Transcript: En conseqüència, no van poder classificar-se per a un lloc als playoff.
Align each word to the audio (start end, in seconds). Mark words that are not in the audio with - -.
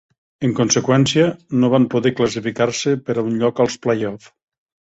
En 0.47 0.53
conseqüència, 0.59 1.25
no 1.65 1.69
van 1.75 1.85
poder 1.95 2.13
classificar-se 2.21 2.97
per 3.11 3.17
a 3.19 3.25
un 3.31 3.39
lloc 3.45 3.63
als 3.67 3.81
playoff. 3.85 4.31